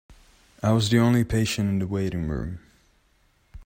[0.63, 2.57] I was the only patient in the waiting room.